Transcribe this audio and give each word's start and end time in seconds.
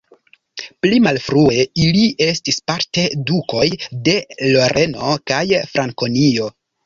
Pli 0.85 0.99
malfrue 1.07 1.65
ili 1.87 2.07
estis 2.29 2.57
parte 2.71 3.03
dukoj 3.31 3.67
de 4.09 4.17
Loreno 4.55 5.13
kaj 5.33 5.45
Frankonio. 5.75 6.49